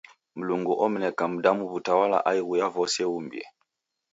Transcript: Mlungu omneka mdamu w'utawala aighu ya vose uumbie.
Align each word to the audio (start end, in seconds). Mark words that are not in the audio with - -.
Mlungu 0.37 0.73
omneka 0.85 1.23
mdamu 1.31 1.63
w'utawala 1.69 2.17
aighu 2.29 2.53
ya 2.59 2.67
vose 2.75 3.01
uumbie. 3.09 3.45